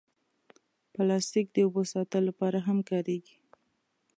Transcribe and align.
پلاستيک 0.93 1.47
د 1.53 1.57
اوبو 1.65 1.81
ساتلو 1.93 2.25
لپاره 2.29 2.57
هم 2.67 2.77
کارېږي. 2.89 3.37